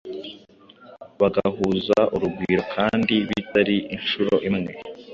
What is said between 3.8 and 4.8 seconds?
inshuro imwe.